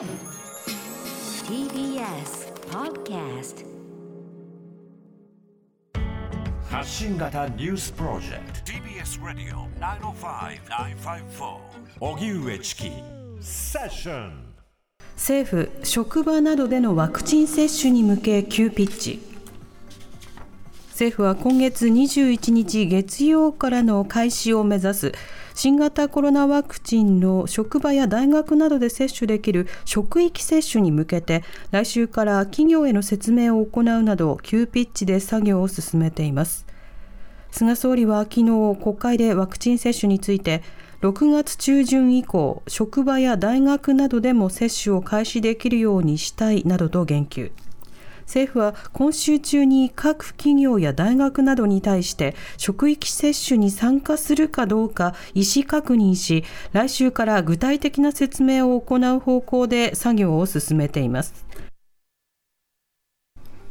[0.00, 0.08] TBS
[2.70, 3.66] Podcast
[6.70, 8.72] 発信型ニュースプロジェクト。
[8.72, 11.58] TBS ラディオ905-954
[12.00, 12.90] おぎゅうえちき
[13.42, 14.54] セッション
[15.16, 19.20] 政府職場などでのワクチン接種に向け急ピッチ。
[20.92, 25.12] 政府は今月21日月曜からの開始を目指す
[25.62, 36.64] 新型コロナワクチンの職場や大学などで接種できる職域接種に向けて来週から企業への説明を行うなど急ピッチで作業を進めています。
[37.50, 40.62] 菅総理は昨日国会でワクチン接種について
[41.02, 47.52] 6月中旬以降職場や大学などでも接種を開始できるようにしたいなどと言及。
[48.30, 61.44] 政府は今週中に各企業や大学などに対して職域接種に参加するかどうか意思確認し来週から具体的な説明を行う方向で作業を進めています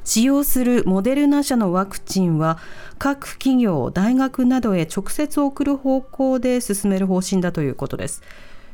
[0.03, 2.57] 使用するモデルナ社のワクチンは
[2.97, 8.23] 各企業、大学などへ直接送る方向で進める方針だということです。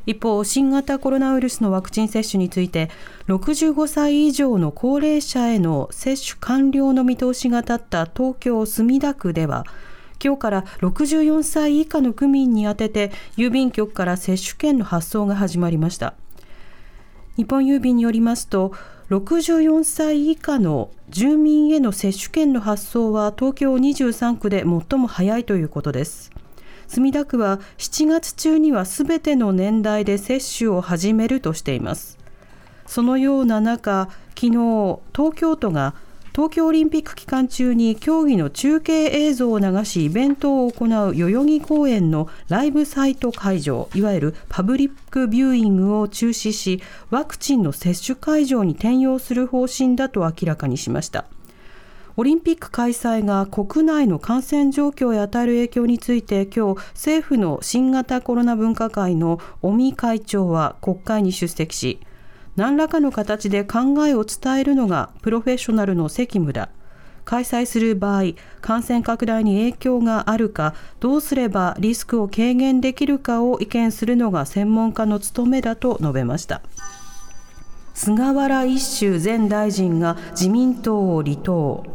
[0.06, 2.90] 一方、新型コロナウイルスのワクチン接種について、
[3.28, 9.66] 65歳以上の高齢者への接種完了の見通しが立った東京・墨田区では、
[10.24, 16.14] 今日から64歳以下の区民に宛てて郵便局から接種券の発送が始まりました。
[17.38, 18.74] 日本郵便によりますと、
[19.10, 26.32] 64歳以下の住民への接種券の発送は東京23区で最も早いということです。
[26.88, 32.18] 墨田区は7月中にはすべての年代で接種を始めるとしています。
[32.86, 35.96] そのような中昨日東京都が
[36.36, 51.24] 東京オリンピック期間中に競技の中継映像を流しイベントを行う代々木公園のライブサイト会場いわゆるパブリックビューイングを中止しワクチンの接種会場に転用する方針だと明らかにしました。
[52.18, 62.00] オリンピック開催が国内の感染状況へ与える影響について今日政府の新型コロナ分科会の尾身会長は国会に出席し
[62.56, 66.70] 何らかの形で考えを伝えるのがプロフェッショナルの責務だ。
[67.26, 76.62] 開催する場合感染拡大に影響があるかどうすればリスクを軽減できるかを意見するのが専門家の務めだと述べました。
[77.96, 81.95] 菅原一秀前大臣が自民党を離党。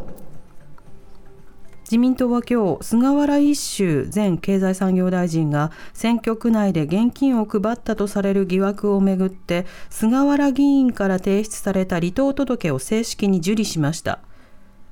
[1.90, 14.20] 自民党は今日菅原一秀前経済産業大臣が選挙区内で現金を配ったとされる疑惑をめぐって菅原議員から提出された離党届を正式に受理しました。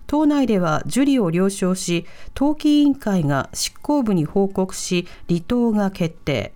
[0.09, 2.05] 党内では受理を了承し
[2.35, 6.53] 党紀委員会が執行部に報告し離党が決定。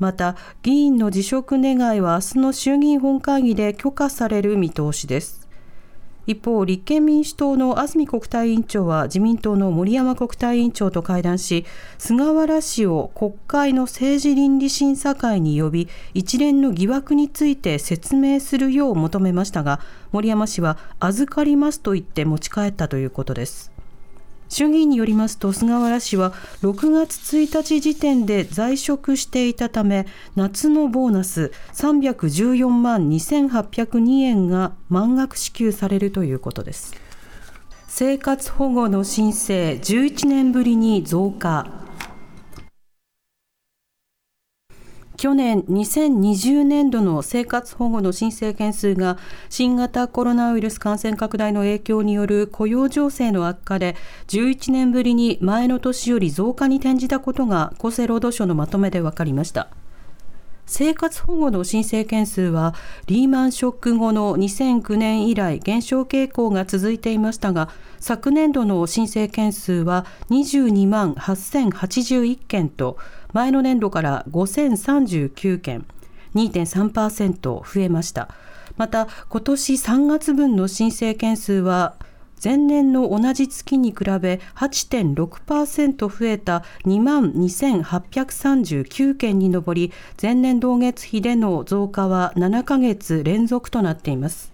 [0.00, 0.34] また
[0.64, 5.43] 議員の辞職願いは明日の衆議院本会議で許可される見通しです。
[6.26, 11.66] 一方、立憲民主党の安住国対委員長は自民党の森山国対委員長と会談し、
[11.98, 19.80] 菅原氏を国会の政治倫理審査会に呼び、一連の疑惑について説明するよう求めましたが、
[20.12, 23.73] 森山氏は預かりますと言って持ち帰ったということです。
[24.54, 26.32] 衆議院によりますと菅原氏は
[26.62, 30.06] 6月1日時点で在職していたため
[30.36, 36.94] 夏のボーナス314万2802円が満額支給されるということです。
[37.88, 41.83] 生活保護の申請11年ぶりに増加。
[45.24, 49.16] 去年2020年度の生活保護の申請件数が
[49.48, 53.96] 新型コロナウイルス感染拡大の影響による雇用情勢の悪化で
[54.28, 59.68] 11年ぶりに前の年より増加に転じたことが厚生労働省のまとめで分かりました。
[60.66, 62.74] 生活保護の申請件数は
[63.06, 67.68] リーマンショック後の2009年以来減少傾向が続いていましたが
[68.00, 72.98] 昨年度の申請件数は22万8081件と
[73.32, 75.86] 前の年度から5039件
[76.34, 78.28] 2.3%増えました。
[78.76, 81.94] また今年3月分の申請件数は
[82.42, 94.52] 前年の同じ月に比べ8.6%増えた2万2839件に上り前年同月比での増加は7ヶ月連続となっています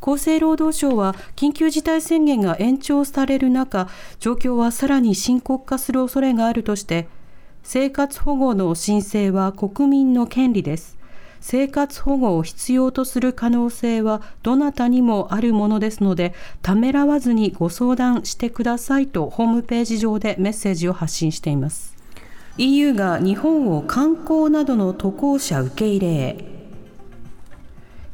[0.00, 3.88] 厚生労働省は緊急事態宣言が延長される中
[4.18, 7.08] 状況はさらに深刻化する恐れがあるとして
[7.62, 10.98] 生活保護の申請は国民の権利です。
[11.46, 16.32] 生活保護を必要とする可能性はどなたにもあるものですので、
[16.62, 21.94] ためらわずにご相談してくださいとホームページ上でメッセージを発信しています。
[22.56, 26.44] EU が日本を観光などの渡航者受け入れへ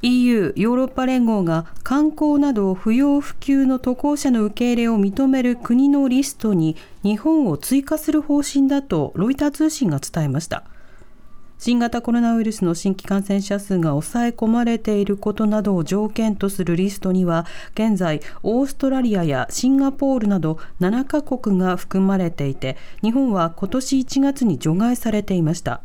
[0.02, 10.64] EU= ヨーロッパ連合が観光など不要不急の渡航者の受け入れを認める国のリストに日本を追加する方針だとロイター通信が伝えました
[11.60, 25.82] 新型コロナウイルスの新規感染者数が抑え込まれていることなどを条件とするリストには現在オーストラリアやシンガポールなど7カ国が含まれていて日本は今年1月に除外されていました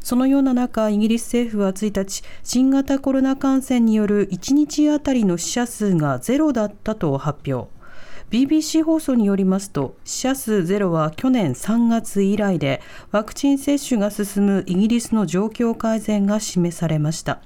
[0.00, 7.72] そのような中、イギリス政府は1日、新型コロナ感染による1日あたりの死者数がゼロだったと発表。
[8.30, 12.80] BBC 放送によりますと、死者数ゼロは去年3月以来で、
[13.10, 17.40] ワクチン接種が進むイギリスの状況改善が示されました。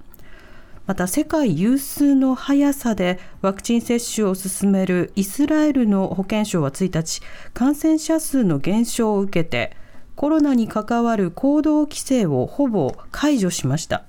[0.86, 7.20] また世界有数の速さでワクチン接種を進めるイスラエルの保健省は1日、
[7.52, 9.76] 感染者数の減少を受けて、
[10.16, 14.02] コロナに関わる行動規制をほぼ解除しました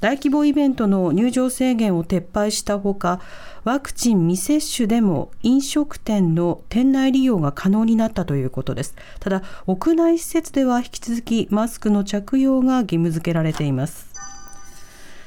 [0.00, 3.20] 大規模イベントの入場制限を撤廃したほか
[3.64, 8.94] ワクチン未接種でも飲食店の店内利用が可能になったということです。
[9.20, 14.10] ただ屋内施設では引き続きマスクの着用が義務付けられています。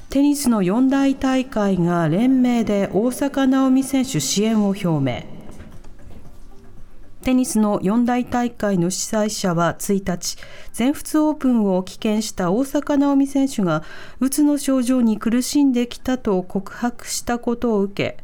[0.10, 5.33] テニスの四大大会が連名で大坂なおみ選手支援を表明。
[7.24, 10.38] テニスの四大大会の主催者は1日、
[10.74, 13.84] 全仏オープンを棄権した大坂なおみ選手が、
[14.20, 18.18] うつの症状に苦しんできたと告白したことを受け、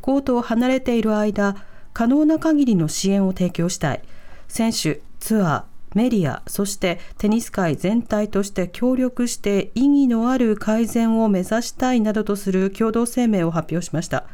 [0.00, 1.54] コートを離れている間、
[1.92, 4.02] 可能な限りの支援を提供したい。
[4.48, 5.64] 選手、ツアー、
[5.94, 14.24] メディア、そしてテニス界全体として協力して意義のある改善を目指したいなどとする共同声明を発表しました。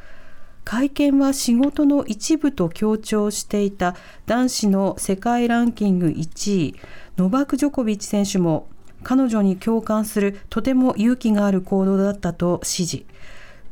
[0.71, 3.97] 会見は仕事の一部と強調していた
[4.27, 6.77] 男子の世界ランキング1位。
[7.17, 8.69] ノバク・ジョコビッチ選手も
[9.03, 13.05] 彼女に共感するとても勇気がある行動だったと指示。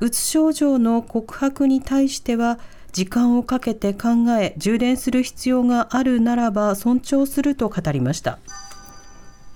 [0.00, 2.58] うつ症状の告白に対しては
[2.90, 8.40] 時間をかけて考え充電する必要があるならば尊重すると語りました。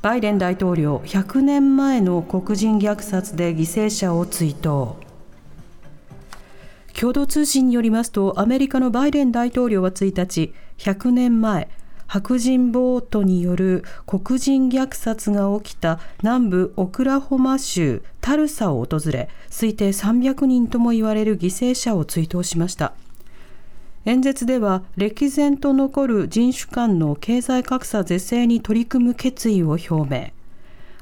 [0.01, 4.95] バイデン大統領100年前の黒人虐殺で犠牲者を追悼。
[7.03, 11.69] 共同通信によりますとアメリカのバイデン大統領は1日100年前
[12.07, 22.93] 白人ボートによる黒人虐殺が起きた南部オクラホマ州タルサを訪れ推定300人とも言われる犠牲者を追悼しました。
[24.05, 30.42] 演説では歴然と残る人種間の経済格差是正に取り組む決意を表明。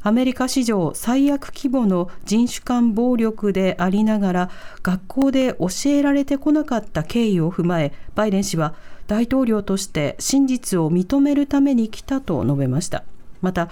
[0.03, 4.51] アメリカ史上最悪規模の人種間暴力でありながら
[4.83, 8.75] 学校で教えられてこなかった経緯を踏まえバイデン氏は
[9.07, 13.05] 大統領として真実を認めるために来たと述べました。
[13.43, 13.69] また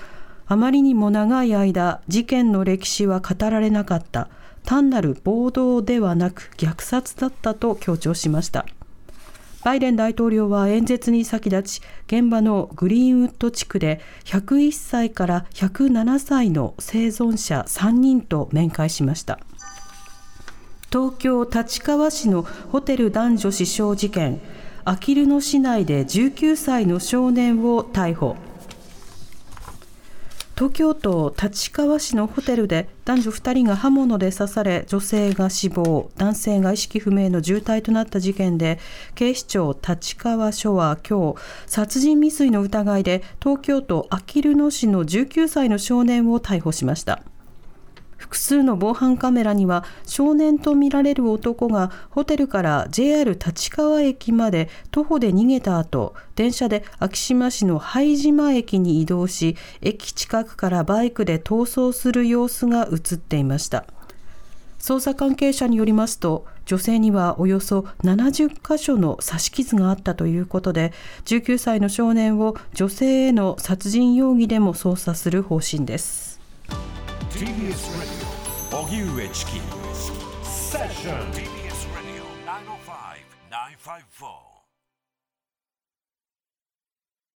[0.46, 4.28] あまりにも長い間事件の歴史は語られなかった。
[4.64, 8.66] 単なる暴動ではなく虐殺だったと強調しました。
[9.64, 19.40] バイデン大統領は演説に先立ち現場のグリーンウッド地区で101歳から107歳の生存者3人と面会しました。
[20.90, 24.40] 東京立川市のホテル男女死傷事件
[24.84, 28.36] あきる野市内で19歳の少年を逮捕。
[30.58, 38.80] 東京都立川市のホテルで男女2人が刃物で刺され女性が死亡男性が意識不明の重体となった事件で
[39.14, 47.22] 警視庁立川署は今日殺人未遂の疑いで東京都あきる野市の19歳の少年を逮捕しました。
[48.28, 63.86] 複数の防犯カメラには少年とみられる男がホテルから JR 立川駅まで徒歩で逃げた後電車で昭島市の拝島駅に移動し駅近くからバイクで逃走する様子が映っていました。
[64.78, 70.92] 捜査関係者によりますと女性にはおよそ70箇所の刺し傷があったということで
[71.24, 76.38] 19歳の少年を女性への殺人容疑でも捜査する方針です。
[77.30, 78.17] TBS Radio
[78.90, 79.60] 荻上チキ
[80.42, 82.24] セッション TBS Radio
[83.50, 84.47] 905-954